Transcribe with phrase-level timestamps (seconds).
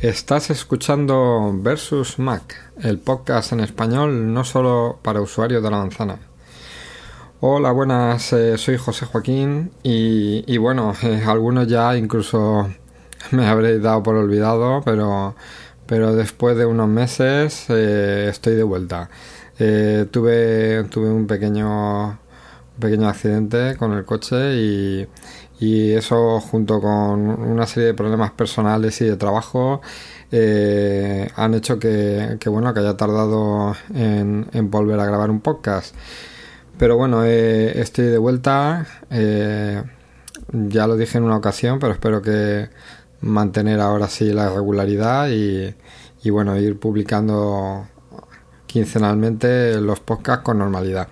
[0.00, 6.16] Estás escuchando Versus Mac, el podcast en español no solo para usuarios de la manzana.
[7.40, 12.70] Hola, buenas, eh, soy José Joaquín y, bueno, eh, algunos ya incluso
[13.32, 15.34] me habréis dado por olvidado, pero,
[15.84, 19.10] pero después de unos meses eh, estoy de vuelta.
[19.58, 25.08] tuve, tuve un pequeño, un pequeño accidente con el coche y,
[25.60, 29.82] y eso junto con una serie de problemas personales y de trabajo
[30.32, 35.94] eh, han hecho que, bueno que haya tardado en, volver a grabar un podcast.
[36.78, 39.82] Pero bueno eh, estoy de vuelta eh,
[40.50, 42.70] ya lo dije en una ocasión pero espero que
[43.20, 45.74] mantener ahora sí la regularidad y,
[46.22, 47.86] y bueno ir publicando
[48.66, 51.08] quincenalmente los podcasts con normalidad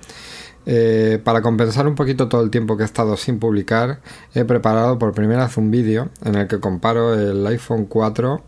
[0.71, 4.01] eh, para compensar un poquito todo el tiempo que he estado sin publicar,
[4.35, 8.45] he preparado por primera vez un vídeo en el que comparo el iPhone 4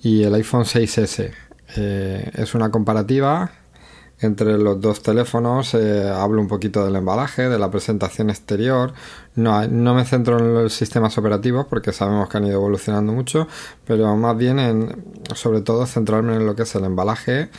[0.00, 1.32] y el iPhone 6S.
[1.76, 3.50] Eh, es una comparativa
[4.20, 5.74] entre los dos teléfonos.
[5.74, 8.92] Eh, hablo un poquito del embalaje, de la presentación exterior.
[9.34, 13.48] No, no me centro en los sistemas operativos porque sabemos que han ido evolucionando mucho,
[13.86, 15.04] pero más bien en,
[15.34, 17.50] sobre todo, centrarme en lo que es el embalaje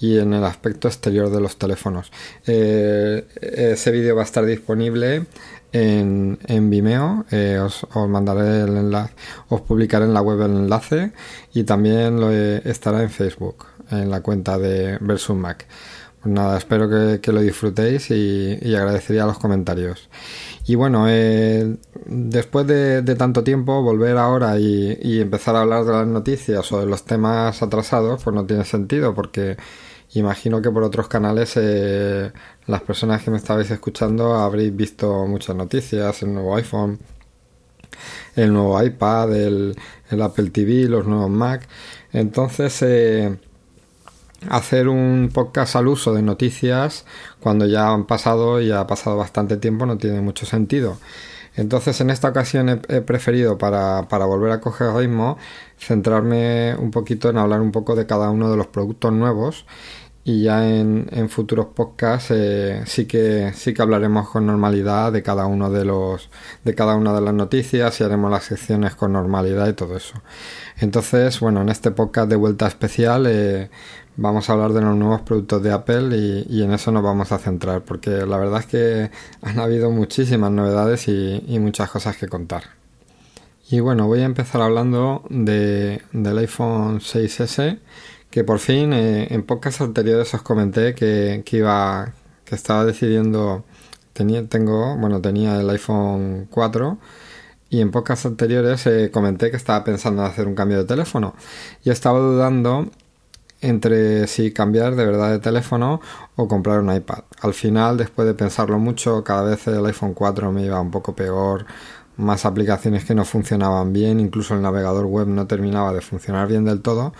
[0.00, 2.10] y en el aspecto exterior de los teléfonos.
[2.46, 5.26] Eh, ese vídeo va a estar disponible
[5.72, 9.14] en, en Vimeo, eh, os, mandaré el enlace,
[9.48, 11.12] os publicaré en la web el enlace
[11.52, 15.66] y también lo, estará en Facebook, en la cuenta de Versus Mac.
[16.22, 16.88] Pues nada, espero
[17.20, 20.08] que, lo disfrutéis y, agradecería los comentarios.
[20.66, 25.92] Y bueno, eh, después de, tanto tiempo, volver ahora y, y, empezar a hablar de
[25.92, 29.56] las noticias o de los temas atrasados, pues no tiene sentido porque
[30.14, 32.32] Imagino que por otros canales eh,
[32.66, 36.98] las personas que me estabais escuchando habréis visto muchas noticias, el nuevo iPhone,
[38.34, 39.76] el nuevo iPad, el,
[40.20, 41.68] Apple TV, los nuevos Mac.
[42.12, 43.38] Entonces, eh,
[44.48, 47.04] hacer un podcast al uso de noticias
[47.40, 50.98] cuando ya han pasado y ha pasado bastante tiempo no tiene mucho sentido.
[51.56, 55.36] Entonces en esta ocasión he, preferido para, para, volver a coger ritmo
[55.78, 59.66] centrarme un poquito en hablar un poco de cada uno de los productos nuevos
[60.22, 65.46] y ya en, futuros podcasts eh, sí que sí que hablaremos con normalidad de cada
[65.46, 66.28] uno de los
[66.62, 70.22] de cada una de las noticias y haremos las secciones con normalidad y todo eso
[70.78, 73.70] entonces bueno en este podcast de vuelta especial eh,
[74.16, 76.16] vamos a hablar de los nuevos productos de Apple
[76.48, 79.10] y, en eso nos vamos a centrar porque la verdad es que
[79.42, 82.64] han habido muchísimas novedades y, muchas cosas que contar.
[83.70, 87.78] Y bueno voy a empezar hablando de, del iPhone 6S
[88.30, 92.12] que por fin eh, en pocas anteriores os comenté que, iba
[92.44, 93.64] que estaba decidiendo
[94.12, 96.98] tenía tengo bueno tenía el iPhone 4
[97.70, 101.36] y en pocas anteriores eh, comenté que estaba pensando en hacer un cambio de teléfono.
[101.84, 102.90] Y estaba dudando
[103.60, 106.00] entre si cambiar de verdad de teléfono
[106.36, 107.24] o comprar un iPad.
[107.42, 111.14] Al final, después de pensarlo mucho, cada vez el iPhone 4 me iba un poco
[111.14, 111.66] peor,
[112.16, 116.64] más aplicaciones que no funcionaban bien, incluso el navegador web no terminaba de funcionar bien
[116.64, 117.12] del todo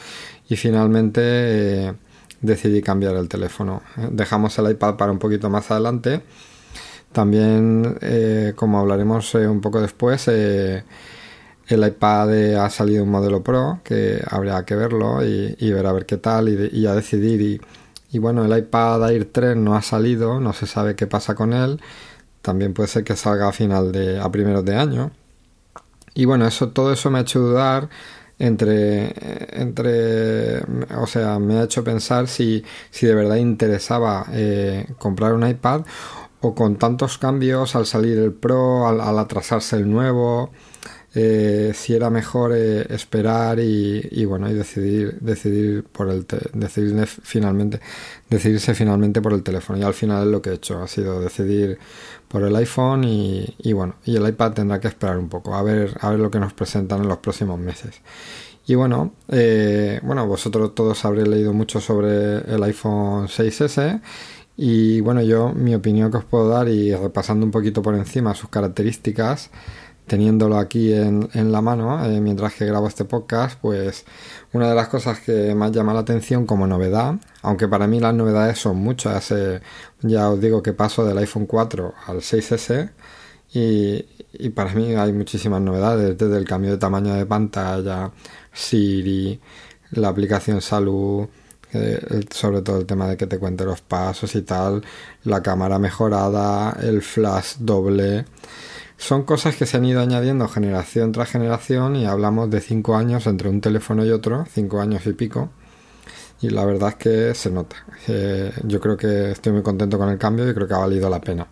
[0.48, 1.94] y finalmente eh,
[2.40, 3.82] decidí cambiar el teléfono.
[4.10, 6.22] Dejamos el iPad para un poquito más adelante.
[7.12, 10.28] También, eh, como hablaremos eh, un poco después,
[11.74, 16.06] el iPad ha salido un modelo Pro que habría que verlo y, ver a ver
[16.06, 17.60] qué tal y, y a decidir.
[18.12, 21.52] Y, bueno, el iPad Air 3 no ha salido, no se sabe qué pasa con
[21.52, 21.80] él.
[22.42, 25.12] También puede ser que salga a final de a primeros de año.
[26.14, 27.88] Y bueno, eso todo eso me ha hecho dudar
[28.40, 29.14] entre,
[29.60, 30.60] entre,
[30.96, 35.82] o sea, me ha hecho pensar si, si de verdad interesaba eh, comprar un iPad
[36.40, 40.50] o con tantos cambios al salir el Pro, al, atrasarse el nuevo,
[41.14, 47.80] eh, si era mejor eh, esperar y, bueno y decidir decidir por el decidir finalmente
[48.28, 51.78] decidirse finalmente por el teléfono y al final lo que he hecho ha sido decidir
[52.30, 55.96] por el iPhone y, bueno, y el iPad tendrá que esperar un poco a ver,
[56.00, 58.00] a ver lo que nos presentan en los próximos meses.
[58.68, 64.00] Y bueno, eh, bueno, vosotros todos habréis leído mucho sobre el iPhone 6S
[64.56, 68.34] y bueno, yo mi opinión que os puedo dar y repasando un poquito por encima
[68.34, 69.50] sus características,
[70.10, 74.04] teniéndolo aquí en, la mano eh, mientras que grabo este podcast, pues
[74.52, 78.12] una de las cosas que más llama la atención como novedad, aunque para mí las
[78.12, 79.32] novedades son muchas,
[80.02, 82.90] ya os digo que paso del iPhone 4 al 6S
[83.54, 88.10] y, para mí hay muchísimas novedades, desde el cambio de tamaño de pantalla,
[88.52, 89.40] Siri,
[89.92, 91.28] la aplicación Salud,
[91.72, 94.82] eh, sobre todo el tema de que te cuente los pasos y tal,
[95.22, 98.24] la cámara mejorada, el flash doble
[99.00, 103.26] son cosas que se han ido añadiendo generación tras generación y hablamos de cinco años
[103.26, 105.48] entre un teléfono y otro, cinco años y pico.
[106.42, 107.76] Y la verdad es que se nota.
[108.08, 111.08] Eh, yo creo que estoy muy contento con el cambio y creo que ha valido
[111.08, 111.46] la pena.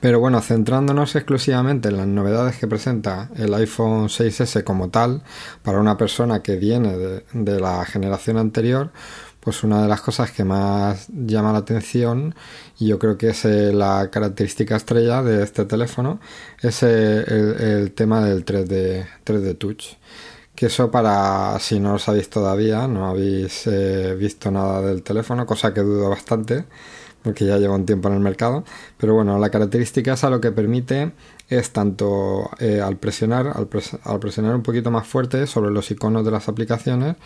[0.00, 5.22] Pero bueno, centrándonos exclusivamente en las novedades que presenta el iPhone 6S como tal,
[5.62, 8.92] para una persona que viene de, la generación anterior,
[9.48, 12.34] pues una de las cosas que más llama la atención,
[12.78, 16.20] y yo creo que es eh, la característica estrella de este teléfono,
[16.60, 19.94] es eh, el, tema del 3D, 3D Touch.
[20.54, 25.46] Que eso para, si no lo sabéis todavía, no habéis eh, visto nada del teléfono,
[25.46, 26.66] cosa que dudo bastante,
[27.22, 28.64] porque ya lleva un tiempo en el mercado.
[28.98, 31.12] Pero bueno, la característica es a lo que permite
[31.48, 36.50] es tanto al presionar, al, presionar un poquito más fuerte sobre los iconos de las
[36.50, 37.16] aplicaciones,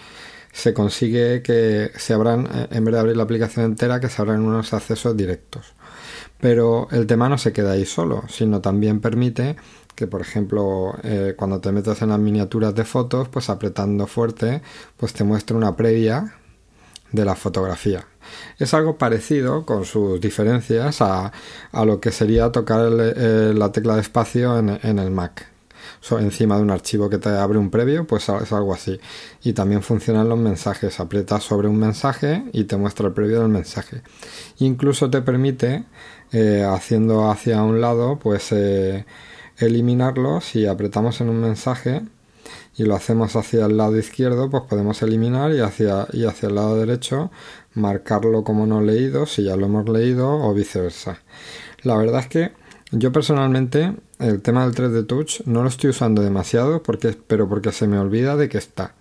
[0.53, 4.23] se consigue que se abran, eh, en vez de abrir la aplicación entera, que se
[4.23, 5.75] abran unos accesos directos.
[6.41, 9.57] Pero el tema no se queda ahí solo, sino también permite
[9.95, 14.63] que por ejemplo eh, cuando te metes en las miniaturas de fotos pues apretando fuerte
[14.97, 16.35] pues te muestra una previa
[17.13, 18.07] de la fotografía
[18.59, 21.33] es algo parecido, con sus diferencias, a,
[21.85, 25.52] lo que sería tocar la tecla de espacio en, el Mac.
[26.11, 28.99] Encima de un archivo que te abre un previo, pues es algo así.
[29.43, 31.01] Y también funcionan los mensajes.
[31.01, 34.03] Aprietas sobre un mensaje y te muestra el previo del mensaje.
[34.59, 35.85] Incluso te permite,
[36.33, 39.07] eh, haciendo hacia un lado, pues eh,
[39.59, 42.03] eliminarlo si apretamos en un mensaje
[42.75, 46.55] y lo hacemos hacia el lado izquierdo, pues podemos eliminar y hacia, y hacia el
[46.55, 47.31] lado derecho
[47.75, 51.19] marcarlo como no leído si ya lo hemos leído o viceversa.
[51.83, 52.53] La verdad es que
[52.93, 57.73] yo personalmente el tema del 3D Touch no lo estoy usando demasiado porque, pero porque
[57.73, 58.95] se me olvida de que está.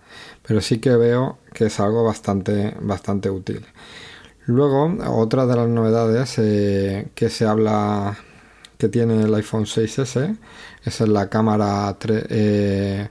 [0.46, 3.64] Pero sí que veo que es algo bastante, bastante útil.
[4.46, 8.18] Luego, otra de las novedades eh, que se habla
[8.76, 10.36] que tiene el iPhone 6S
[10.84, 13.08] es la cámara 3, de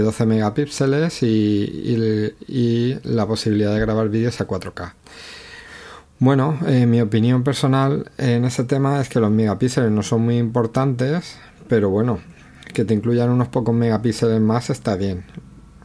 [0.00, 4.92] 12 megapíxeles y, la posibilidad de grabar vídeos a 4K.
[6.20, 11.36] Bueno, mi opinión personal en ese tema es que los megapíxeles no son muy importantes,
[11.68, 12.18] pero bueno,
[12.74, 15.24] que te incluyan unos pocos megapíxeles más está bien.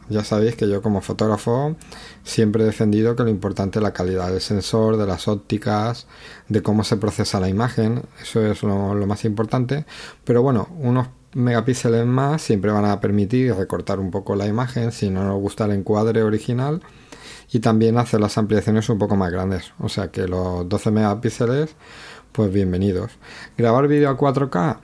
[0.08, 1.76] Ya sabéis que yo como fotógrafo
[2.24, 6.08] siempre he defendido que lo importante es la calidad del sensor, de las ópticas,
[6.48, 9.86] de cómo se procesa la imagen, eso es lo, lo más importante.
[10.24, 15.10] Pero bueno, unos megapíxeles más siempre van a permitir recortar un poco la imagen si
[15.10, 16.80] no nos gusta el encuadre original
[17.52, 19.72] y también hacer las ampliaciones un poco más grandes.
[19.78, 21.76] O sea que los 12 megapíxeles,
[22.32, 23.12] pues bienvenidos.
[23.56, 24.78] Grabar vídeo a 4K,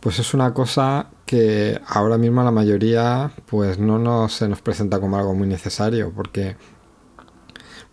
[0.00, 5.16] pues es una cosa que ahora mismo la mayoría pues no se nos presenta como
[5.18, 6.56] algo muy necesario porque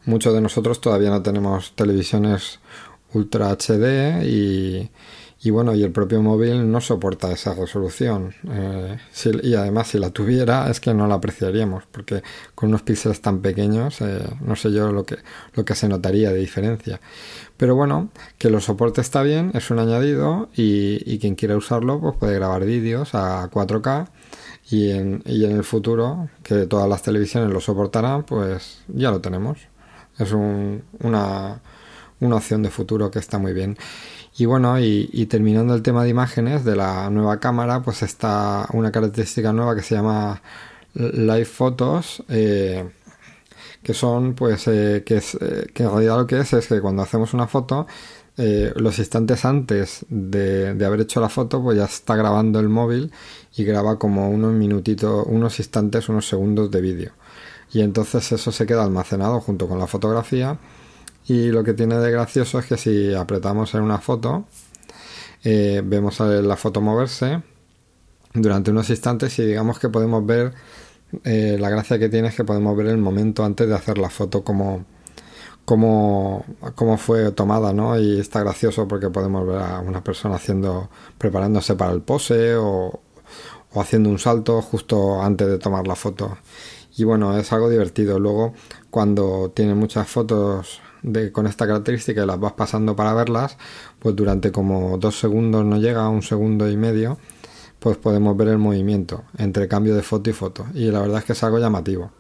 [0.06, 2.60] muchos de nosotros todavía no tenemos televisiones
[3.14, 4.92] ultra HD y
[5.46, 8.34] y bueno, y el propio móvil no soporta esa resolución.
[8.50, 8.98] Eh,
[9.44, 12.24] y además, si la tuviera, es que no la apreciaríamos, porque
[12.56, 15.18] con unos píxeles tan pequeños, eh, no sé yo lo que,
[15.54, 17.02] lo que se notaría de diferencia.
[17.58, 22.16] Pero bueno, que lo soporte está bien, es un añadido, y, quien quiera usarlo, pues
[22.16, 24.08] puede grabar vídeos a 4K.
[24.70, 29.20] Y en, y en el futuro, que todas las televisiones lo soportarán, pues ya lo
[29.20, 29.60] tenemos.
[30.18, 31.62] Es una,
[32.22, 33.78] una opción de futuro que está muy bien.
[34.36, 38.92] Y bueno, y, terminando el tema de imágenes de la nueva cámara, pues está una
[38.92, 40.42] característica nueva que se llama
[40.96, 42.90] Live Photos, eh,
[43.84, 46.82] que son, pues, eh, que, es, eh, que en realidad lo que es es que
[46.82, 47.86] cuando hacemos una foto,
[48.36, 53.12] los instantes antes de, de, haber hecho la foto, pues ya está grabando el móvil
[53.56, 57.12] y graba como unos minutitos, unos instantes, unos segundos de vídeo.
[57.72, 60.58] Y entonces eso se queda almacenado junto con la fotografía
[61.26, 64.46] y lo que tiene de gracioso es que si apretamos en una foto,
[65.44, 67.42] eh, vemos la foto moverse
[68.34, 70.54] durante unos instantes y digamos que podemos ver,
[71.24, 74.10] eh, la gracia que tiene es que podemos ver el momento antes de hacer la
[74.10, 74.86] foto como,
[75.66, 77.98] como, como fue tomada, ¿no?
[78.00, 83.00] Y está gracioso porque podemos ver a una persona haciendo, preparándose para el pose o,
[83.74, 86.38] o haciendo un salto justo antes de tomar la foto.
[86.98, 88.20] Y bueno, es algo divertido.
[88.20, 88.54] Luego,
[88.90, 90.82] cuando tiene muchas fotos
[91.32, 93.58] con esta característica y las vas pasando para verlas,
[94.00, 97.18] pues durante como dos segundos no llega, a un segundo y medio,
[97.80, 100.66] pues podemos ver el movimiento entre cambio de foto y foto.
[100.74, 102.12] Y la verdad es que es algo llamativo.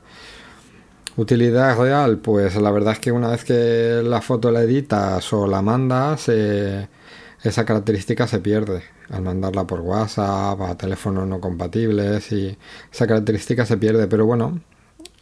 [1.15, 5.47] Utilidad real, pues la verdad es que una vez que la foto la editas o
[5.47, 8.83] la mandas, esa característica se pierde.
[9.09, 12.57] Al mandarla por WhatsApp, a teléfonos no compatibles, y
[12.91, 14.07] esa característica se pierde.
[14.07, 14.61] Pero bueno,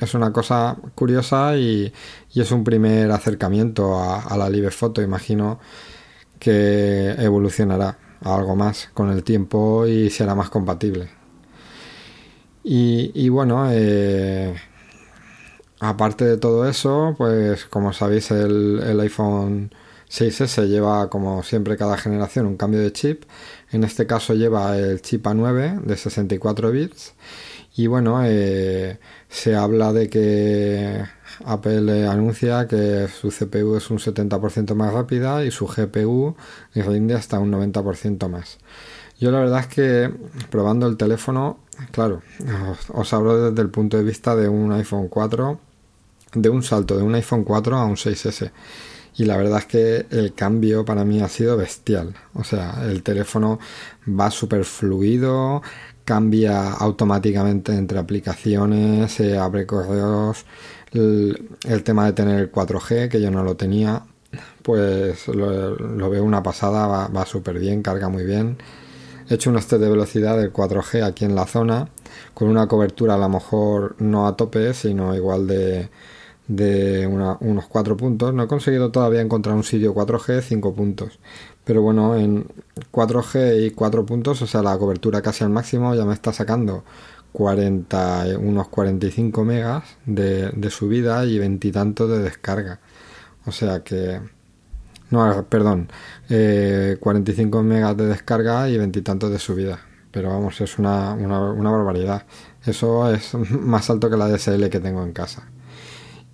[0.01, 1.93] es una cosa curiosa y,
[2.33, 5.01] es un primer acercamiento a, la live foto.
[5.01, 5.59] Imagino
[6.39, 7.97] que evolucionará.
[8.21, 11.09] algo más con el tiempo y será más compatible.
[12.63, 14.55] Y, bueno, eh,
[15.79, 19.71] aparte de todo eso, pues como sabéis el, el iPhone
[20.11, 23.23] 6S lleva como siempre cada generación un cambio de chip.
[23.71, 27.13] En este caso lleva el chip A9 de 64 bits.
[27.75, 28.99] Y bueno, eh,
[29.29, 31.03] se habla de que
[31.45, 36.35] Apple anuncia que su CPU es un 70% más rápida y su GPU
[36.75, 38.57] rinde hasta un 90% más.
[39.19, 40.11] Yo la verdad es que
[40.49, 41.59] probando el teléfono,
[41.91, 42.23] claro,
[42.89, 45.59] os, hablo desde el punto de vista de un iPhone 4,
[46.33, 48.51] de un salto de un iPhone 4 a un 6S.
[49.17, 52.15] Y la verdad es que el cambio para mí ha sido bestial.
[52.33, 53.59] O sea, el teléfono
[54.07, 55.61] va súper fluido,
[56.11, 60.45] cambia automáticamente entre aplicaciones, abre correos,
[60.91, 64.03] el, tema de tener el 4G, que yo no lo tenía,
[64.61, 68.57] pues lo, veo una pasada, va, súper bien, carga muy bien.
[69.29, 71.87] He hecho un test de velocidad del 4G aquí en la zona,
[72.33, 75.89] con una cobertura a lo mejor no a tope, sino igual de,
[76.49, 78.33] de unos 4 puntos.
[78.33, 81.19] No he conseguido todavía encontrar un sitio 4G 5 puntos.
[81.63, 82.47] Pero bueno, en
[82.91, 86.83] 4G y 4 puntos, o sea, la cobertura casi al máximo ya me está sacando
[87.33, 92.79] 40, unos 45 megas de, subida y veintitantos de descarga.
[93.45, 94.21] O sea que...
[95.11, 95.89] No, perdón,
[96.29, 99.79] 45 eh, megas de descarga y veintitantos de subida.
[100.11, 102.25] Pero vamos, es una, una barbaridad.
[102.65, 105.50] Eso es más alto que la DSL que tengo en casa.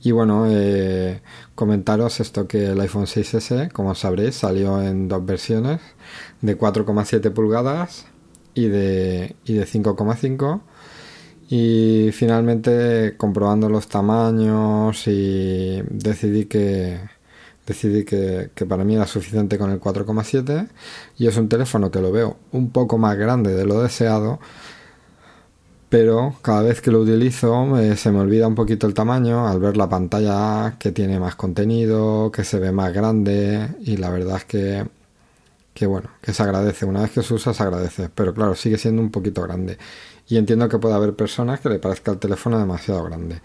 [0.07, 1.19] Y bueno, eh,
[1.53, 5.81] comentaros esto que el iPhone 6S, como sabréis, salió en dos versiones,
[6.39, 8.05] de 4,7 pulgadas
[8.53, 10.61] y de, y de 5,5.
[11.49, 17.01] Y finalmente, comprobando los tamaños y decidí que
[17.65, 20.69] decidí que, que para mí era suficiente con el 4,7
[21.17, 24.39] y es un teléfono que lo veo un poco más grande de lo deseado
[25.89, 29.59] pero cada vez que lo utilizo eh, se me olvida un poquito el tamaño al
[29.59, 34.37] ver la pantalla que tiene más contenido, que se ve más grande y la verdad
[34.37, 34.87] es que,
[35.73, 36.85] que bueno, que se agradece.
[36.85, 39.77] Una vez que se usa se agradece, pero claro, sigue siendo un poquito grande.
[40.27, 43.41] Y entiendo que puede haber personas que le parezca el teléfono demasiado grande.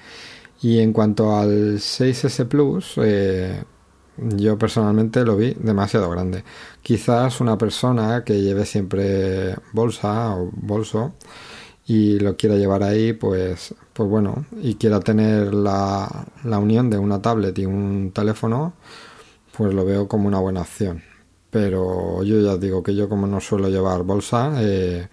[0.62, 3.64] Y en cuanto al 6S Plus, eh,
[4.16, 6.44] yo personalmente lo vi demasiado grande.
[6.82, 11.14] Quizás una persona que lleve siempre bolsa o bolso
[11.86, 16.98] y lo quiera llevar ahí, pues, pues bueno, y quiera tener la, la unión de
[16.98, 18.74] una tablet y un teléfono,
[19.56, 21.02] pues lo veo como una buena opción.
[21.50, 25.08] Pero yo ya digo que yo como no suelo llevar bolsa, eh,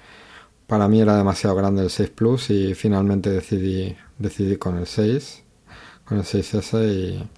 [0.68, 5.44] para mí era demasiado grande el 6 Plus y finalmente decidí, decidí con el 6,
[6.06, 7.30] con el 6S y,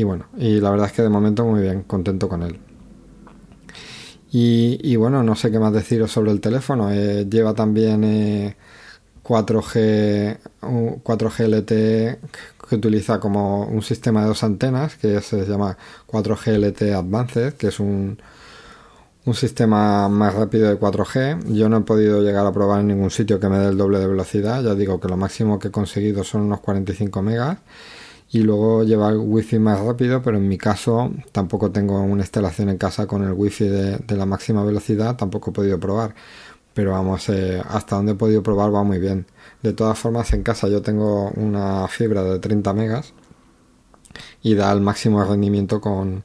[0.00, 2.58] y bueno, y la verdad es que de momento muy bien, contento con él.
[4.30, 6.90] Y, bueno, no sé qué más deciros sobre el teléfono.
[6.92, 8.54] Eh, lleva también
[9.24, 12.18] 4G, 4G LTE
[12.68, 17.68] que utiliza como un sistema de dos antenas que se llama 4G LTE Advanced, que
[17.68, 18.18] es un,
[19.24, 21.54] un sistema más rápido de 4G.
[21.54, 23.98] Yo no he podido llegar a probar en ningún sitio que me dé el doble
[23.98, 24.62] de velocidad.
[24.62, 27.58] Ya digo que lo máximo que he conseguido son unos 45 megas
[28.30, 32.68] y luego lleva el wifi más rápido, pero en mi caso tampoco tengo una instalación
[32.68, 36.14] en casa con el wifi de, de la máxima velocidad, tampoco he podido probar.
[36.74, 39.26] Pero vamos, eh, hasta donde he podido probar va muy bien.
[39.62, 43.14] De todas formas, en casa yo tengo una fibra de 30 megas
[44.42, 46.24] y da el máximo rendimiento con,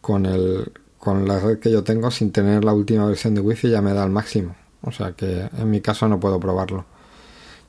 [0.00, 3.70] con, el, con la red que yo tengo sin tener la última versión de wifi
[3.70, 4.56] ya me da el máximo.
[4.82, 6.86] O sea que en mi caso no puedo probarlo.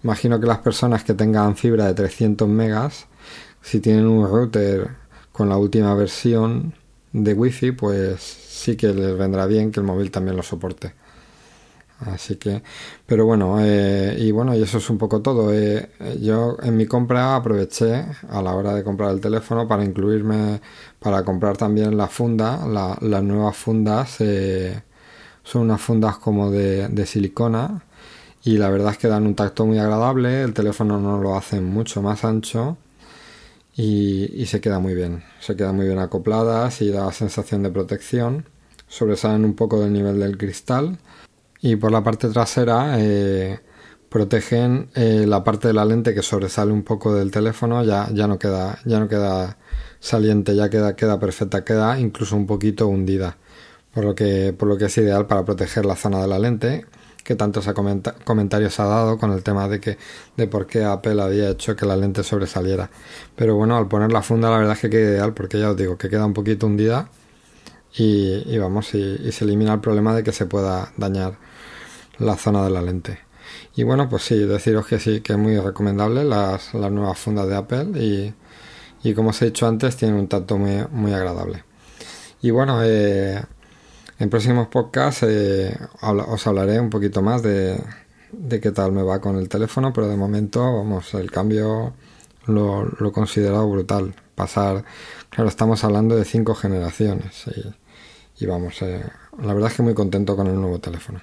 [0.03, 3.07] Imagino que las personas que tengan fibra de 300 megas
[3.63, 4.89] si tienen un router
[5.31, 6.75] con la última versión
[7.13, 10.93] de Wi-Fi, pues sí que les vendrá bien que el móvil también lo soporte.
[11.99, 12.61] Así que,
[13.05, 15.53] pero bueno, eh, y bueno, y eso es un poco todo.
[15.53, 15.89] Eh,
[16.21, 20.59] yo en mi compra aproveché a la hora de comprar el teléfono para incluirme,
[20.99, 22.67] para comprar también la funda.
[22.67, 24.81] las nuevas fundas eh,
[25.43, 27.83] son unas fundas como de, de silicona
[28.43, 30.43] y la verdad es que dan un tacto muy agradable.
[30.43, 32.77] El teléfono no lo hace mucho más ancho
[33.75, 35.23] y, se queda muy bien.
[35.39, 38.45] Se queda muy bien acopladas y da sensación de protección.
[38.87, 40.99] Sobresalen un poco del nivel del cristal
[41.61, 43.59] y por la parte trasera eh,
[44.09, 48.27] protegen eh, la parte de la lente que sobresale un poco del teléfono ya, ya
[48.27, 49.57] no queda ya no queda
[49.99, 53.37] saliente ya queda queda perfecta queda incluso un poquito hundida
[53.93, 56.85] por lo que por lo que es ideal para proteger la zona de la lente
[57.23, 57.65] que tantos
[58.25, 59.97] comentarios ha dado con el tema de que
[60.35, 62.89] de por qué Apple había hecho que la lente sobresaliera.
[63.35, 65.77] Pero bueno, al poner la funda la verdad es que queda ideal porque ya os
[65.77, 67.09] digo que queda un poquito hundida
[67.95, 71.37] y, vamos, y, se elimina el problema de que se pueda dañar
[72.17, 73.19] la zona de la lente.
[73.75, 77.47] Y bueno, pues sí, deciros que sí, que es muy recomendable las, las nuevas fundas
[77.47, 78.33] de Apple y,
[79.03, 81.63] y como os he dicho antes, tienen un tacto muy, muy agradable.
[82.41, 83.41] Y bueno, eh,
[84.19, 87.79] en próximos podcasts eh, os hablaré un poquito más de,
[88.49, 91.93] qué tal me va con el teléfono, pero de momento, vamos, el cambio
[92.45, 94.13] lo, lo he considerado brutal.
[94.35, 94.83] Pasar,
[95.29, 97.45] claro, estamos hablando de cinco generaciones
[98.39, 99.03] y, vamos, eh,
[99.41, 101.21] la verdad es que muy contento con el nuevo teléfono.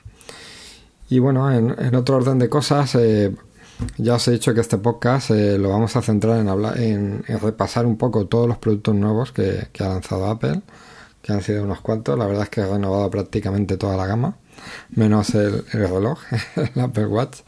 [1.08, 3.34] Y bueno, en, otro orden de cosas, eh,
[3.98, 7.24] ya os he dicho que este podcast eh, lo vamos a centrar en, hablar, en,
[7.24, 10.62] repasar un poco todos los productos nuevos que, ha lanzado Apple,
[11.22, 12.18] que han sido unos cuantos.
[12.18, 14.36] La verdad es que ha renovado prácticamente toda la gama,
[14.90, 16.18] menos el, reloj,
[16.56, 17.40] el Apple Watch.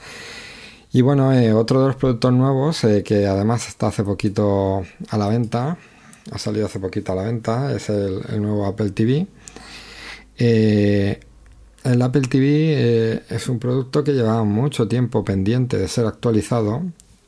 [0.93, 5.29] Y bueno, eh, otro de los productos nuevos que además está hace poquito a la
[5.29, 5.79] venta,
[6.31, 9.27] ha salido hace poquito a la venta, es el, nuevo Apple TV.
[10.37, 11.21] Eh,
[11.85, 16.83] el Apple TV eh, es un producto que llevaba mucho tiempo pendiente de ser actualizado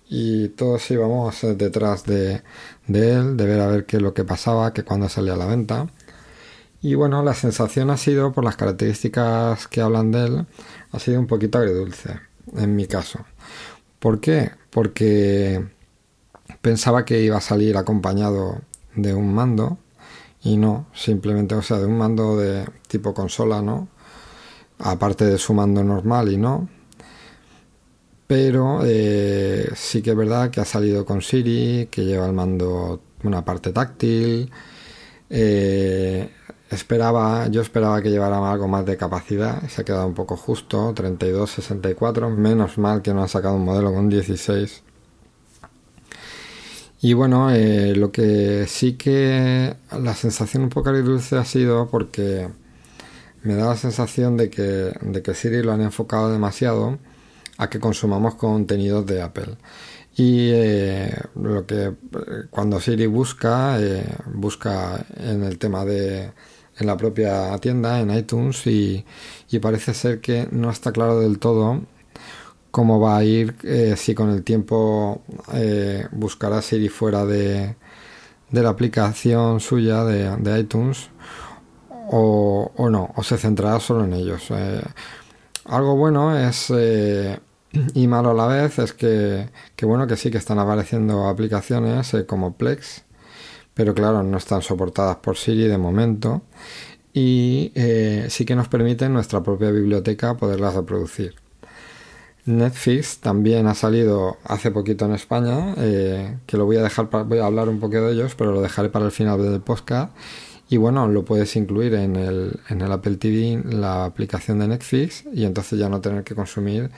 [0.09, 2.43] y todos íbamos detrás de,
[2.87, 5.47] él, de ver a ver qué es lo que pasaba, que cuando salía a la
[5.47, 5.89] venta.
[6.85, 10.47] Y bueno, la sensación ha sido, por las características que hablan de él,
[10.93, 12.21] ha sido un poquito agridulce,
[12.55, 13.25] en mi caso.
[13.99, 14.51] ¿Por qué?
[14.69, 15.65] Porque
[16.61, 18.61] pensaba que iba a salir acompañado
[18.95, 19.79] de un mando
[20.43, 23.89] y no, simplemente, o sea, de un mando de tipo consola, ¿no?
[24.81, 26.69] aparte de su mando normal y no.
[28.27, 33.01] Pero eh, sí que es verdad que ha salido con Siri, que lleva el mando
[33.23, 34.51] una parte táctil.
[35.31, 36.29] Eh,
[36.75, 40.93] esperaba, yo esperaba que llevara algo más de capacidad, se ha quedado un poco justo,
[40.95, 44.83] 32, 64, menos mal que no ha sacado un modelo con 16.
[47.03, 52.49] Y bueno, eh, lo que sí que la sensación un poco agridulce ha sido porque
[53.43, 56.99] me da la sensación de que, de que Siri lo han enfocado demasiado
[57.59, 59.57] a que consumamos contenidos de Apple.
[60.17, 61.93] Y eh, lo que
[62.51, 66.33] cuando Siri busca, eh, busca en el tema de
[66.79, 69.05] en la propia tienda, en iTunes, y,
[69.63, 71.81] parece ser que no está claro del todo
[72.73, 75.23] cómo va a ir eh, si con el tiempo
[76.11, 77.77] buscará Siri fuera de,
[78.51, 81.11] de la aplicación suya de, de iTunes
[82.09, 84.47] o, o no, o se centrará solo en ellos.
[84.51, 84.83] Eh,
[85.65, 87.39] algo bueno es eh,
[87.95, 92.13] y malo a la vez es que, que, bueno que sí que están apareciendo aplicaciones
[92.15, 93.04] eh, como Plex,
[93.75, 96.43] pero claro no están soportadas por Siri de momento
[97.13, 97.73] y
[98.29, 101.35] sí que nos permiten nuestra propia biblioteca poderlas reproducir.
[102.47, 107.47] Netflix también ha salido hace poquito en España, que lo voy a dejar, voy a
[107.47, 110.13] hablar un poco de ellos, pero lo dejaré para el final del podcast
[110.69, 115.25] y bueno, lo puedes incluir en el, en el Apple TV, la aplicación de Netflix,
[115.33, 116.91] y entonces ya no tener que consumir,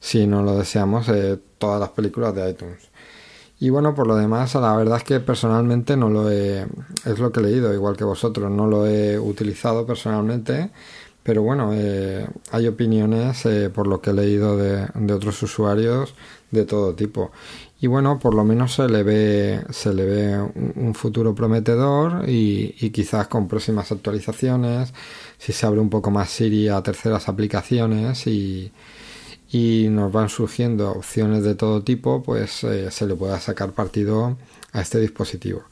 [0.00, 2.88] si no lo deseamos, eh, todas las películas de iTunes.
[3.60, 6.66] Y bueno, por lo demás, la verdad es que personalmente no lo he,
[7.04, 10.70] es lo que he leído, igual que vosotros, no lo he utilizado personalmente,
[11.22, 16.14] pero bueno, eh, hay opiniones eh, por lo que he leído de, de otros usuarios
[16.50, 17.32] de todo tipo.
[17.80, 20.38] Y bueno, por lo menos se le ve, se le ve
[20.76, 24.92] un, futuro prometedor y, quizás con próximas actualizaciones,
[25.38, 28.70] si se abre un poco más Siri a terceras aplicaciones y,
[29.52, 34.36] nos van surgiendo opciones de todo tipo, pues eh, se le pueda sacar partido
[34.72, 35.64] a este dispositivo.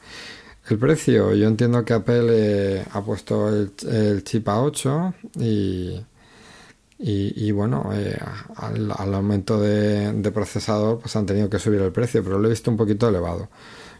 [0.69, 6.01] El precio, yo entiendo que Apple eh, ha puesto el, chip a 8 y
[7.01, 8.17] y, bueno, eh,
[8.57, 12.69] al, aumento de, procesador pues han tenido que subir el precio, pero lo he visto
[12.69, 13.47] un poquito elevado.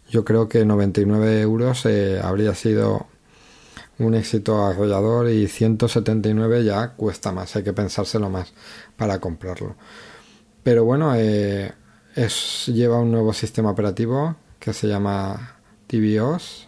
[0.10, 1.86] Yo creo que 99 euros
[2.22, 3.08] habría sido
[4.00, 8.54] un éxito arrollador y 179 ya cuesta más, hay que pensárselo más
[9.00, 9.76] para comprarlo.
[10.62, 11.72] Pero bueno, eh,
[12.16, 15.56] es, lleva un nuevo sistema operativo que se llama
[15.88, 16.68] tvOS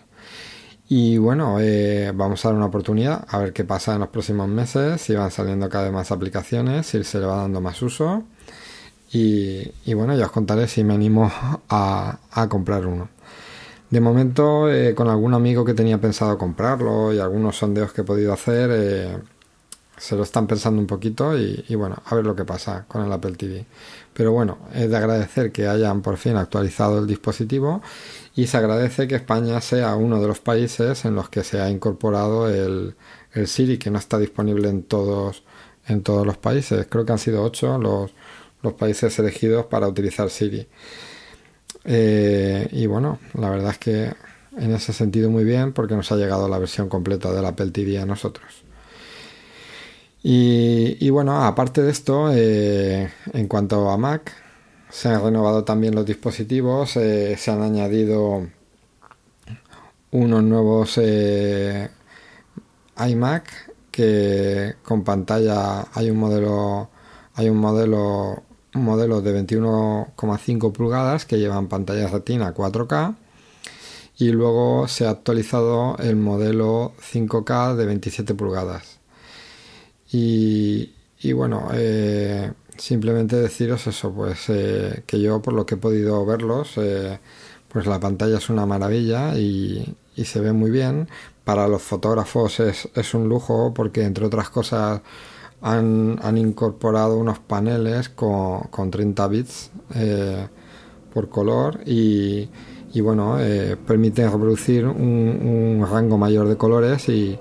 [0.88, 4.48] y bueno, eh, vamos a dar una oportunidad a ver qué pasa en los próximos
[4.48, 8.24] meses, si van saliendo cada vez más aplicaciones, si se le va dando más uso.
[9.13, 11.32] Y, bueno, ya os contaré si me animo
[11.70, 13.10] a, comprar uno.
[13.89, 18.06] De momento, eh, con algún amigo que tenía pensado comprarlo y algunos sondeos que he
[18.06, 19.22] podido hacer,
[20.02, 23.12] se lo están pensando un poquito y, bueno, a ver lo que pasa con el
[23.12, 23.68] Apple TV.
[24.16, 27.84] Pero bueno, es de agradecer que hayan por fin actualizado el dispositivo
[28.36, 31.70] y se agradece que España sea uno de los países en los que se ha
[31.70, 32.96] incorporado el,
[33.34, 35.44] el Siri, que no está disponible en todos,
[35.88, 36.88] en todos los países.
[36.90, 38.12] Creo que han sido ocho los,
[38.64, 40.68] los países elegidos para utilizar Siri.
[41.84, 44.14] Eh, y bueno, la verdad es que
[44.58, 48.00] en ese sentido muy bien porque nos ha llegado la versión completa del Apple TV
[48.00, 48.70] a nosotros.
[50.23, 54.31] Y, bueno, aparte de esto, eh, en cuanto a Mac,
[54.89, 58.47] se han renovado también los dispositivos, eh, se han añadido
[60.12, 61.89] unos nuevos eh,
[62.97, 66.89] iMac que con pantalla hay un modelo
[67.36, 73.15] hay un modelo un modelo de 21,5 pulgadas que llevan pantalla retina 4K
[74.17, 79.01] y luego se ha actualizado el modelo 5K de 27 pulgadas
[80.12, 86.26] y, bueno, eh, simplemente deciros eso, pues eh, que yo por lo que he podido
[86.26, 87.19] verlos, eh,
[87.69, 91.08] pues la pantalla es una maravilla y, se ve muy bien.
[91.43, 95.02] Para los fotógrafos es, un lujo porque entre otras cosas
[95.62, 99.71] han, han incorporado unos paneles con, con 30 bits
[101.12, 102.50] por color y,
[102.93, 103.38] y bueno,
[103.88, 107.39] permiten reproducir un, un rango mayor de colores y,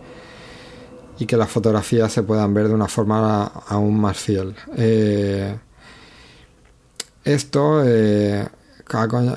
[1.20, 4.56] y que las fotografías se puedan ver de una forma aún más fiel.
[4.74, 5.54] Eh,
[7.22, 8.48] esto eh,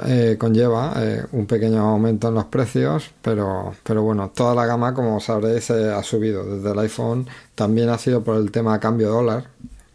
[0.08, 0.94] eh, conlleva
[1.34, 6.02] un pequeño aumento en los precios, pero, pero bueno, toda la gama, como sabréis, ha
[6.04, 6.46] subido.
[6.46, 9.50] Desde el iPhone también ha sido por el tema cambio dólar,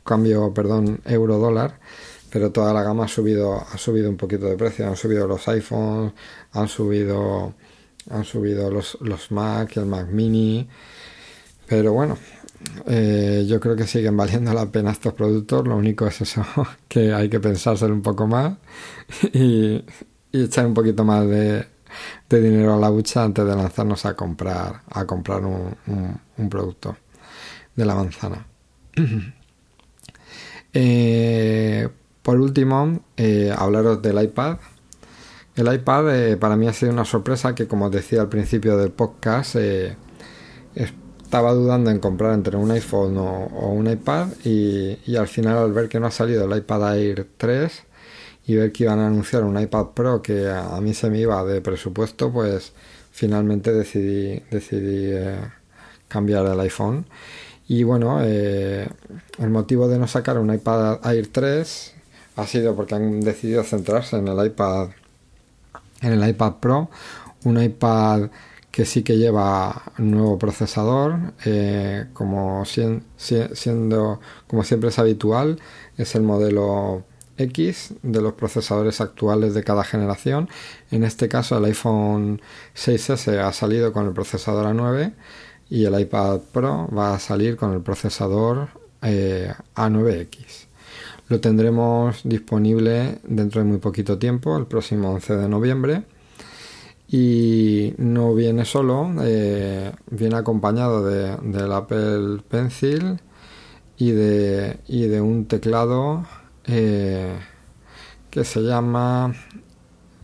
[0.05, 1.81] cambio, perdón, euro dólar,
[2.31, 4.87] pero toda la gama ha subido, ha subido un poquito de precio.
[4.87, 6.13] Han subido los iPhones,
[6.53, 7.55] han subido,
[8.11, 10.69] han subido los, los Mac, el Mac Mini.
[11.69, 12.17] Pero bueno,
[12.87, 15.67] eh, yo creo que siguen valiendo la pena estos productos.
[15.67, 16.45] Lo único es eso,
[16.89, 18.57] que hay que pensárselo un poco más
[19.33, 19.85] y,
[20.33, 21.67] echar un poquito más de,
[22.29, 26.97] dinero a la hucha antes de lanzarnos a comprar, a comprar un, producto
[27.77, 28.47] de la manzana.
[30.75, 31.89] Eh,
[32.23, 34.59] por último, eh, hablaros del iPad.
[35.57, 39.57] El iPad para mí ha sido una sorpresa que, como decía al principio del podcast,
[39.57, 39.97] es
[41.29, 45.87] estaba dudando en comprar entre un iPhone o, un iPad y, al final al ver
[45.91, 47.83] que no ha salido el iPad Air 3
[48.47, 51.45] y ver que iban a anunciar un iPad Pro que a, mí se me iba
[51.45, 52.73] de presupuesto, pues
[53.13, 55.37] finalmente decidí, decidí eh,
[56.09, 57.05] cambiar el iPhone.
[57.69, 58.89] Y bueno, eh,
[59.39, 61.95] el motivo de no sacar un iPad Air 3
[62.37, 64.89] ha sido porque han decidido centrarse en el iPad
[66.01, 66.89] en el iPad Pro,
[67.45, 68.31] un iPad
[68.71, 75.61] que sí que lleva nuevo procesador, eh, como, siendo, como siempre es habitual,
[75.97, 77.05] es el modelo
[77.39, 80.49] X de los procesadores actuales de cada generación.
[80.91, 82.43] En este caso el iPhone
[82.75, 85.15] 6S ha salido con el procesador A9
[85.71, 88.69] y el iPad Pro va a salir con el procesador
[89.03, 90.67] eh, A9X.
[91.29, 96.05] Lo tendremos disponible dentro de muy poquito tiempo, el próximo 11 de noviembre
[97.11, 103.19] y no viene solo, eh, viene acompañado de, del Apple Pencil
[103.97, 106.27] y de, y de un teclado
[106.67, 107.39] eh,
[108.31, 109.35] que se llama...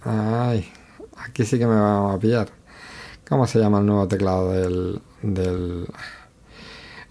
[0.02, 0.70] Ay,
[1.16, 2.48] aquí sí que me va a pillar.
[3.26, 5.86] ¿Cómo se llama el nuevo teclado del, del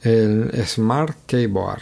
[0.04, 1.82] el Smart Keyboard?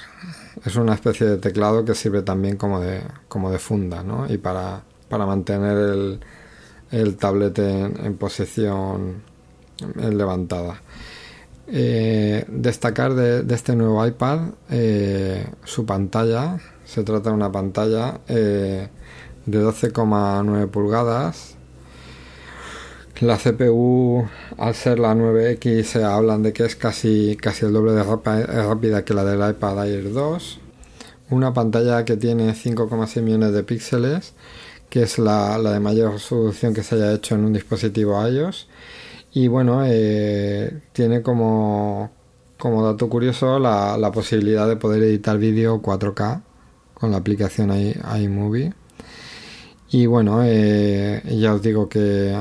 [0.63, 4.32] Es una especie de teclado que sirve también como de, como de funda, ¿no?
[4.32, 6.21] Y para, para mantener el,
[6.91, 9.23] el tablet en, posición
[9.97, 10.82] levantada.
[11.67, 16.58] Eh, destacar de, este nuevo iPad eh, su pantalla.
[16.86, 18.89] Se trata de una pantalla eh,
[19.45, 21.56] de 12,9 pulgadas.
[23.21, 24.27] La CPU,
[24.58, 29.06] al ser la 9X, se hablan de que es casi, casi el doble de rápida
[29.06, 30.60] que la del iPad Air 2.
[31.30, 34.34] Una pantalla que tiene 5,6 millones de píxeles
[34.91, 38.67] que es la, de mayor resolución que se haya hecho en un dispositivo iOS.
[39.34, 42.12] Y bueno, eh, tiene como,
[42.58, 46.43] como dato curioso la, la posibilidad de poder editar vídeo 4K
[46.93, 48.73] con la aplicación iMovie.
[49.89, 52.38] Y bueno, eh, ya os digo que,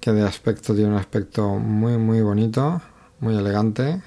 [0.00, 2.80] que, de aspecto tiene un aspecto muy muy bonito,
[3.20, 4.02] muy elegante.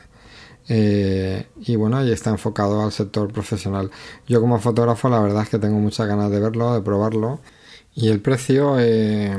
[0.68, 3.92] Eh, y bueno, ahí está enfocado al sector profesional.
[4.28, 7.40] Yo como fotógrafo la verdad es que tengo muchas ganas de verlo, de probarlo.
[7.96, 9.36] Y el precio eh,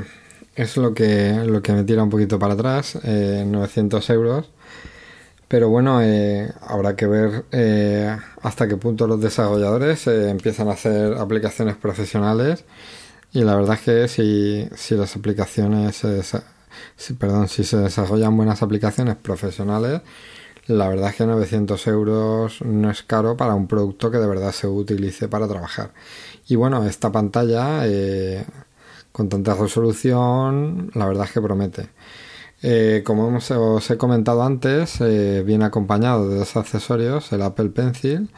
[0.54, 4.50] es lo que, lo que me tira un poquito para atrás, 900 eh, euros.
[5.48, 7.44] Pero bueno, eh, habrá que ver
[8.42, 12.64] hasta qué punto los desarrolladores empiezan a hacer aplicaciones profesionales.
[13.32, 16.02] Y la verdad es que si, si las aplicaciones,
[16.96, 20.02] si, perdón, si se desarrollan buenas aplicaciones profesionales,
[20.66, 24.52] la verdad es que 900 euros no es caro para un producto que de verdad
[24.52, 25.92] se utilice para trabajar.
[26.48, 28.44] Y bueno, esta pantalla, eh,
[29.12, 31.88] con tanta resolución, la verdad es que promete.
[32.62, 38.30] Eh, como os he comentado antes, eh, viene acompañado de dos accesorios, el Apple Pencil,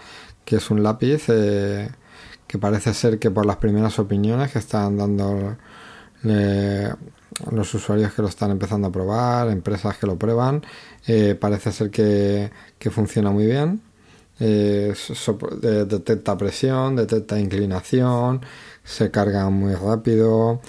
[0.45, 5.57] que es un lápiz que parece ser que por las primeras opiniones que están dando
[7.51, 10.63] los usuarios que lo están empezando a probar, empresas que lo prueban,
[11.41, 12.51] parece ser que,
[12.91, 13.81] funciona muy bien.
[14.39, 18.41] detecta presión, detecta inclinación,
[18.85, 20.61] se carga muy rápido.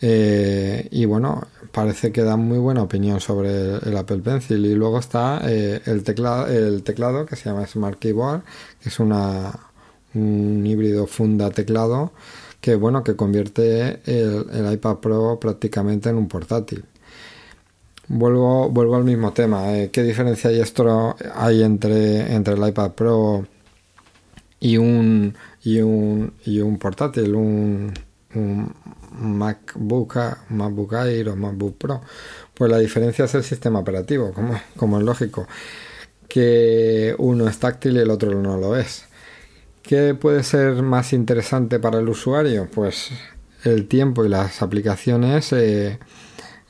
[0.00, 4.64] y bueno, parece que da muy buena opinión sobre el Apple Pencil.
[4.64, 8.42] Y luego está eh, el, teclado, el teclado que se llama Smart Keyboard,
[8.80, 9.52] que es una,
[10.14, 12.12] un híbrido funda teclado
[12.64, 16.82] que bueno que convierte el, iPad Pro prácticamente en un portátil.
[18.08, 19.76] Vuelvo, vuelvo al mismo tema.
[19.76, 23.46] Eh, ¿Qué diferencia hay, esto, hay entre, entre el iPad Pro
[24.60, 27.34] y un, y un, y un portátil?
[27.34, 27.92] Un,
[28.34, 28.74] un
[29.12, 30.16] MacBook,
[30.48, 32.00] MacBook Air o MacBook Pro.
[32.54, 35.46] Pues la diferencia es el sistema operativo, como, como es lógico,
[36.28, 39.04] que uno es táctil y el otro no lo es.
[39.84, 42.66] ¿Qué puede ser más interesante para el usuario?
[42.74, 43.10] Pues
[43.64, 45.98] el tiempo y las aplicaciones eh,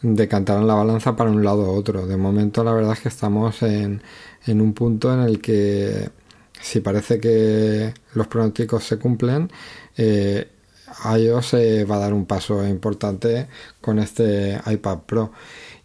[0.03, 2.09] decantarán la balanza para un lado u otro.
[2.09, 4.03] De momento la verdad es que estamos en,
[4.46, 6.11] en un punto en el que
[6.61, 9.48] si parece que los pronósticos se cumplen,
[9.96, 10.48] eh,
[11.16, 13.46] iOS eh, va a dar un paso importante
[13.81, 15.33] con este iPad Pro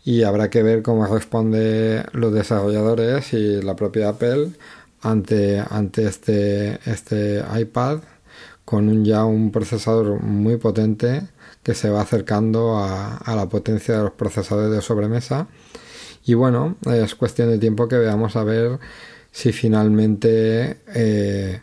[0.03, 4.49] y habrá que ver cómo responde los desarrolladores y la propia Apple
[5.01, 7.99] ante, ante este, este iPad
[8.65, 11.27] con un, ya un procesador muy potente
[11.63, 15.47] que se va acercando a, la potencia de los procesadores de sobremesa.
[16.25, 18.79] Y bueno es cuestión de tiempo que veamos a ver
[19.31, 21.61] si finalmente eh,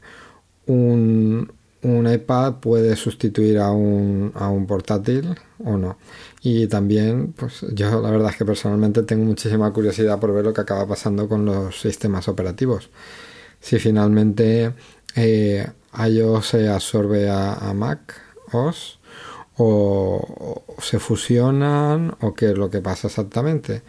[0.67, 1.53] un,
[1.87, 5.99] un iPad puede sustituir a un, a un portátil o no.
[6.43, 10.53] Y también, pues yo la verdad es que personalmente tengo muchísima curiosidad por ver lo
[10.53, 12.91] que acaba pasando con los sistemas operativos.
[13.61, 14.75] Si finalmente
[15.17, 15.67] eh,
[15.99, 18.15] iOS se absorbe a, Mac
[18.53, 18.99] OS
[19.57, 23.83] o, o, se fusionan o qué es lo que pasa exactamente.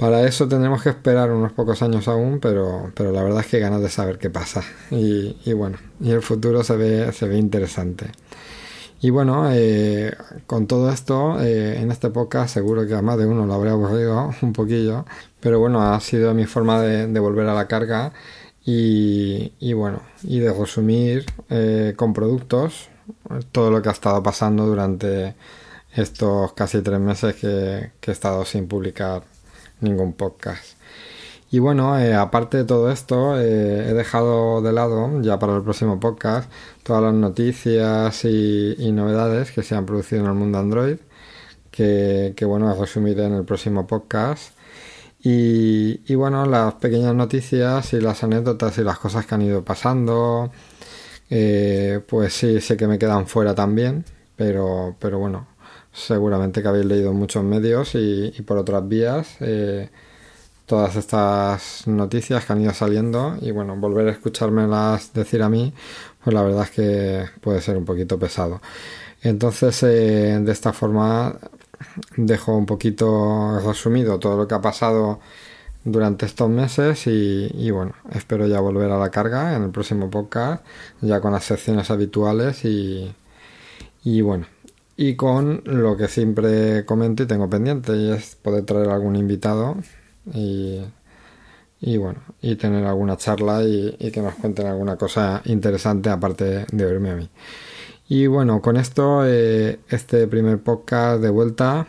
[0.00, 3.58] Para eso tendremos que esperar unos pocos años aún, pero, pero la verdad es que
[3.58, 4.62] ganas de saber qué pasa.
[4.90, 8.06] Y, bueno, y el futuro se ve, se ve interesante.
[9.02, 13.26] Y bueno, eh, con todo esto, eh, en esta época seguro que a más de
[13.26, 15.04] uno lo habrá aburrido un poquillo,
[15.38, 18.14] pero bueno, ha sido mi forma de, volver a la carga
[18.64, 22.88] y, bueno, y de resumir eh, con productos
[23.52, 25.34] todo lo que ha estado pasando durante
[25.94, 29.24] estos casi tres meses que he estado sin publicar
[29.80, 30.76] ningún podcast.
[31.50, 35.62] Y bueno, eh, aparte de todo esto, eh, he dejado de lado, ya para el
[35.62, 36.50] próximo podcast,
[36.84, 40.98] todas las noticias y, novedades que se han producido en el mundo Android,
[41.70, 44.54] que, que bueno, resumiré en el próximo podcast.
[45.22, 49.64] Y, y, bueno, las pequeñas noticias y las anécdotas y las cosas que han ido
[49.64, 50.50] pasando,
[51.30, 54.04] eh, pues sí, sé que me quedan fuera también,
[54.36, 55.46] pero, pero bueno,
[55.92, 59.90] seguramente que habéis leído muchos medios y, por otras vías eh,
[60.66, 65.74] todas estas noticias que han ido saliendo y bueno, volver a escuchármelas decir a mí,
[66.22, 68.60] pues la verdad es que puede ser un poquito pesado.
[69.22, 71.36] Entonces, eh, de esta forma
[72.16, 75.20] dejo un poquito resumido todo lo que ha pasado
[75.84, 80.64] durante estos meses y, bueno, espero ya volver a la carga en el próximo podcast,
[81.00, 83.12] ya con las secciones habituales y,
[84.04, 84.46] y bueno,
[85.00, 89.78] y con lo que siempre comento y tengo pendiente y es poder traer algún invitado
[90.34, 90.82] y,
[91.96, 97.12] bueno y tener alguna charla y, que nos cuenten alguna cosa interesante aparte de oírme
[97.12, 97.30] a mí.
[98.10, 101.86] Y bueno con esto eh, este primer podcast de vuelta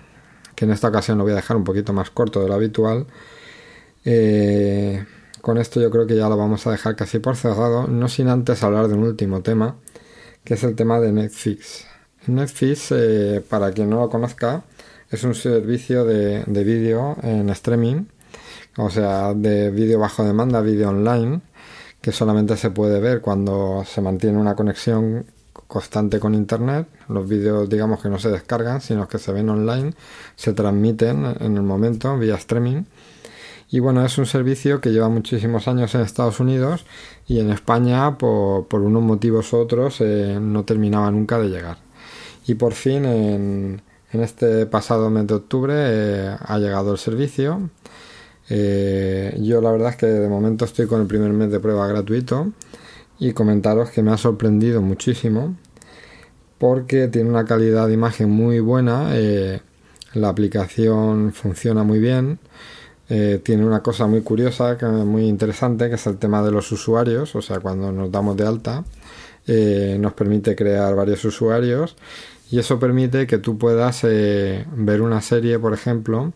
[0.55, 3.07] que en esta ocasión lo voy a dejar un poquito más corto de lo habitual
[4.05, 5.05] eh,
[5.41, 8.29] con esto yo creo que ya lo vamos a dejar casi por cerrado no sin
[8.29, 9.75] antes hablar de un último tema
[10.45, 11.90] que es el tema de Netflix
[12.27, 14.63] Netflix, eh, para quien no lo conozca,
[15.09, 18.05] es un servicio de, vídeo en streaming,
[18.77, 21.41] o sea, de vídeo bajo demanda, vídeo online,
[21.99, 25.25] que solamente se puede ver cuando se mantiene una conexión
[25.67, 26.87] constante con internet.
[27.09, 29.93] Los vídeos, digamos que no se descargan, sino que se ven online,
[30.35, 32.83] se transmiten en el momento vía streaming.
[33.69, 36.85] Y bueno, es un servicio que lleva muchísimos años en Estados Unidos
[37.25, 41.77] y en España, por, unos motivos u otros, eh, no terminaba nunca de llegar.
[42.51, 47.69] Y por fin, en, este pasado mes de octubre, eh, ha llegado el servicio.
[48.49, 51.87] Eh, yo la verdad es que de momento estoy con el primer mes de prueba
[51.87, 52.51] gratuito
[53.19, 55.55] y comentaros que me ha sorprendido muchísimo
[56.57, 59.61] porque tiene una calidad de imagen muy buena, eh,
[60.13, 62.37] la aplicación funciona muy bien,
[63.07, 67.35] tiene una cosa muy curiosa, que muy interesante, que es el tema de los usuarios,
[67.35, 68.85] o sea, cuando nos damos de alta,
[69.99, 71.97] nos permite crear varios usuarios
[72.51, 76.33] y eso permite que tú puedas ver una serie, por ejemplo,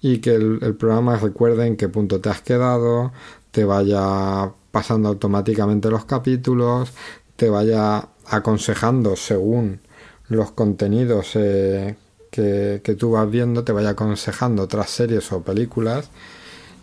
[0.00, 3.12] y que el, el, programa recuerde en qué punto te has quedado,
[3.52, 6.92] te vaya pasando automáticamente los capítulos,
[7.36, 9.80] te vaya aconsejando según
[10.28, 11.96] los contenidos eh,
[12.30, 16.08] que, que, tú vas viendo, te vaya aconsejando otras series o películas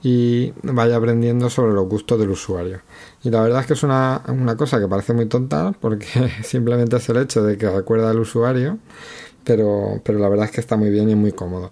[0.01, 2.81] y vaya aprendiendo sobre los gustos del usuario.
[3.23, 6.07] Y la verdad es que es una, una cosa que parece muy tonta porque
[6.43, 8.77] simplemente es el hecho de que recuerda al usuario,
[9.43, 11.71] pero, pero la verdad es que está muy bien y muy cómodo.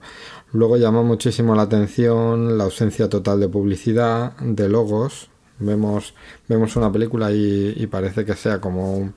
[0.53, 5.29] Luego llama muchísimo la atención la ausencia total de publicidad, de logos.
[5.59, 6.13] Vemos,
[6.47, 9.13] vemos una película y, parece que sea como un,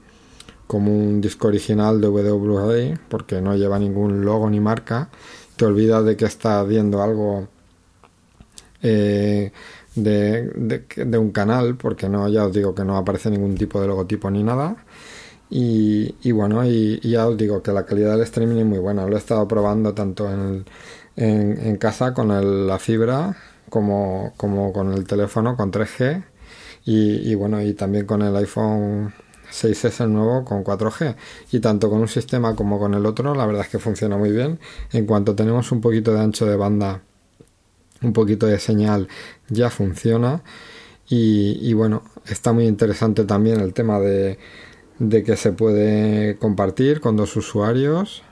[0.66, 5.08] como un disco original de Blu-ray porque no lleva ningún logo ni marca.
[5.56, 7.48] Te olvidas de que estás viendo algo
[8.82, 9.52] eh,
[9.94, 13.88] de, de, un canal porque no, ya os digo que no aparece ningún tipo de
[13.88, 14.76] logotipo ni nada.
[15.50, 19.06] Y, y bueno, y, ya os digo que la calidad del streaming es muy buena.
[19.06, 20.64] Lo he estado probando tanto en,
[21.16, 23.36] en, casa con el, la fibra
[23.68, 26.24] como, como con el teléfono con 3G
[26.84, 29.12] y, y bueno, y también con el iPhone
[29.50, 31.16] 6S nuevo con 4G
[31.52, 34.30] y tanto con un sistema como con el otro la verdad es que funciona muy
[34.30, 34.60] bien
[34.92, 37.02] en cuanto tenemos un poquito de ancho de banda
[38.02, 39.08] un poquito de señal
[39.48, 40.42] ya funciona.
[41.08, 44.38] Y, bueno está muy interesante también el tema de,
[45.00, 48.22] de, que se puede compartir con dos usuarios.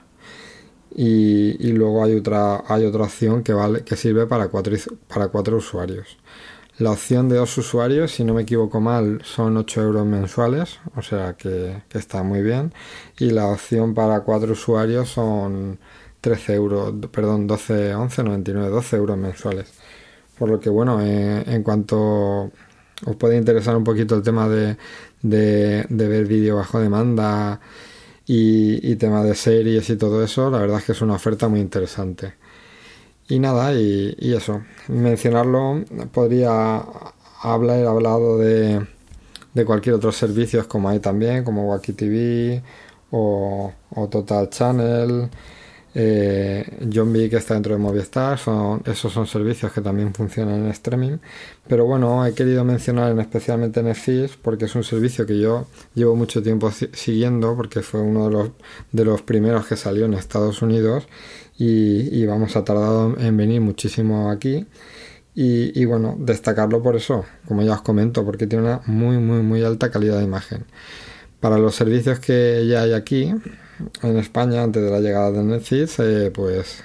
[0.95, 4.75] Y, luego hay otra hay otra opción que vale que sirve para cuatro
[5.07, 6.17] para cuatro usuarios.
[6.79, 11.01] La opción de dos usuarios, si no me equivoco mal, son 8 euros mensuales, o
[11.01, 12.73] sea que está muy bien.
[13.19, 15.77] Y la opción para cuatro usuarios son
[16.21, 19.71] 13 euros, perdón, 12, 11, 99, 12 euros mensuales.
[20.37, 22.51] Por lo que bueno, eh, en cuanto
[23.05, 24.77] os puede interesar un poquito el tema de,
[25.21, 27.59] de, ver vídeo bajo demanda
[28.25, 31.59] y, tema de series y todo eso, la verdad es que es una oferta muy
[31.61, 32.35] interesante.
[33.27, 36.83] Y nada, y, eso, mencionarlo, podría
[37.41, 38.85] haber hablado de,
[39.53, 42.63] de cualquier otro servicio como hay también, como Wacky TV
[43.11, 43.73] o
[44.11, 45.29] Total Channel,
[46.01, 48.39] eh, John que está dentro de Movistar,
[48.85, 51.17] esos son servicios que también funcionan en streaming.
[51.67, 56.15] Pero bueno, he querido mencionar en especialmente Netflix porque es un servicio que yo llevo
[56.15, 58.51] mucho tiempo siguiendo porque fue uno de los,
[58.93, 61.05] de los primeros que salió en Estados Unidos
[61.57, 64.65] y, vamos a tardar en venir muchísimo aquí.
[65.35, 69.41] Y, y, bueno, destacarlo por eso, como ya os comento, porque tiene una muy, muy,
[69.41, 70.65] muy alta calidad de imagen.
[71.39, 73.33] Para los servicios que ya hay aquí,
[74.03, 76.83] en España, antes de la llegada de Netflix, eh, pues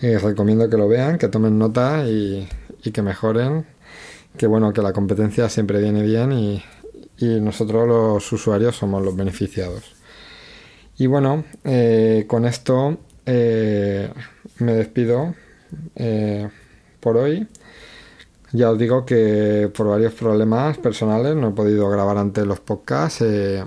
[0.00, 2.48] eh, recomiendo que lo vean, que tomen nota y,
[2.92, 3.66] que mejoren.
[4.36, 6.62] Que bueno, que la competencia siempre viene bien y,
[7.18, 9.96] nosotros los usuarios somos los beneficiados.
[10.98, 15.34] Y bueno, eh, con esto me despido
[17.00, 17.48] por hoy.
[18.56, 23.20] Ya os digo que por varios problemas personales no he podido grabar antes los podcasts.
[23.20, 23.62] Eh,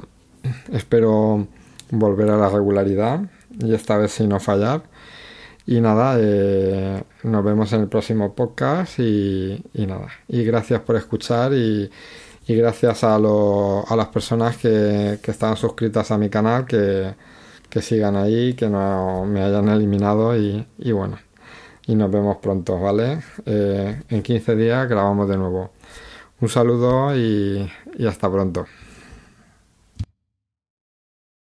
[0.74, 1.48] espero
[1.92, 3.22] volver a la regularidad
[3.60, 4.82] y esta vez sin no fallar.
[5.68, 10.08] Y nada, eh, nos vemos en el próximo podcast y, nada.
[10.28, 11.92] Y gracias por escuchar y,
[12.48, 17.14] gracias a, lo, a las personas que, que están suscritas a mi canal que
[17.70, 21.20] que sigan ahí, que no me hayan eliminado y bueno,
[21.90, 23.20] y nos vemos pronto, ¿vale?
[23.48, 25.72] Eh, en 15 días grabamos de nuevo.
[26.40, 28.68] Un saludo y, y hasta pronto.